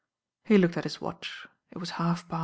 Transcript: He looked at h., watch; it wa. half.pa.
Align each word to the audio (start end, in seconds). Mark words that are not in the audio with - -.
He 0.45 0.57
looked 0.57 0.77
at 0.77 0.85
h., 0.87 0.99
watch; 0.99 1.45
it 1.69 1.77
wa. 1.77 1.85
half.pa. 1.85 2.39